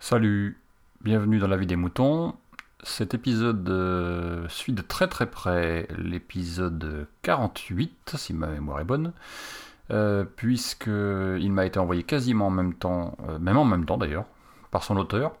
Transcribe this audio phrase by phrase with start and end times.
[0.00, 0.58] Salut,
[1.02, 2.34] bienvenue dans la vie des moutons.
[2.82, 9.12] Cet épisode euh, suit de très très près l'épisode 48, si ma mémoire est bonne,
[9.92, 14.26] euh, puisqu'il m'a été envoyé quasiment en même temps, euh, même en même temps d'ailleurs,
[14.72, 15.36] par son auteur.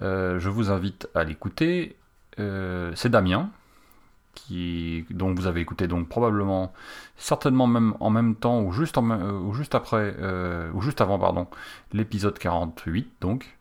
[0.00, 1.96] Euh, je vous invite à l'écouter.
[2.38, 3.50] C'est Damien,
[4.36, 6.72] qui, dont vous avez écouté donc probablement,
[7.16, 8.96] certainement même en même temps ou juste,
[9.74, 11.48] après, euh, ou juste avant, pardon,
[11.92, 13.56] l'épisode 48 donc.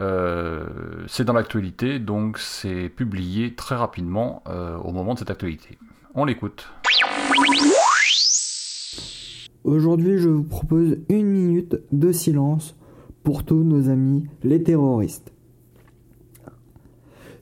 [0.00, 0.64] Euh,
[1.06, 5.78] c'est dans l'actualité, donc c'est publié très rapidement euh, au moment de cette actualité.
[6.14, 6.68] On l'écoute.
[9.62, 12.76] Aujourd'hui, je vous propose une minute de silence
[13.22, 15.33] pour tous nos amis les terroristes.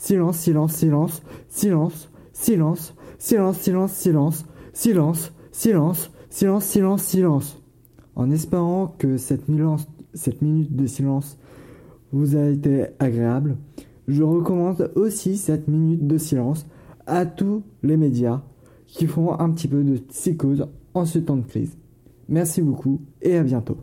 [0.00, 7.62] silence, silence, silence, silence, silence, silence, silence, silence, silence, silence, silence, silence, silence.
[8.16, 11.38] En espérant que cette, minute de silence
[12.12, 13.58] vous a été agréable,
[14.08, 16.66] je recommande aussi cette minute de silence
[17.06, 18.40] à tous les médias
[18.86, 21.76] qui font un petit peu de psychose en ce temps de crise.
[22.28, 23.76] Merci beaucoup et à bientôt.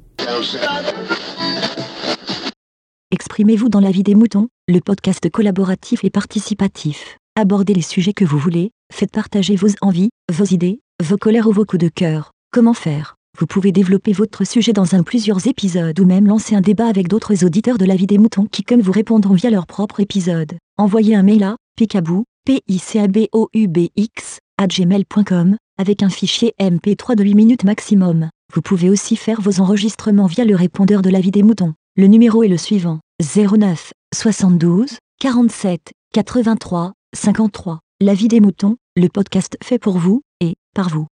[3.37, 7.19] Exprimez-vous dans la vie des moutons, le podcast collaboratif et participatif.
[7.35, 11.51] Abordez les sujets que vous voulez, faites partager vos envies, vos idées, vos colères ou
[11.51, 12.31] vos coups de cœur.
[12.51, 13.13] Comment faire?
[13.37, 17.09] Vous pouvez développer votre sujet dans un plusieurs épisodes ou même lancer un débat avec
[17.09, 20.57] d'autres auditeurs de la vie des moutons qui comme vous répondront via leur propre épisode.
[20.79, 25.57] Envoyez un mail à picabou, p i c a b o u b x gmail.com
[25.77, 28.31] avec un fichier MP3 de 8 minutes maximum.
[28.51, 31.75] Vous pouvez aussi faire vos enregistrements via le répondeur de la vie des moutons.
[31.99, 37.79] Le numéro est le suivant 09 72 47 83 53.
[38.01, 41.07] La vie des moutons, le podcast fait pour vous et par vous.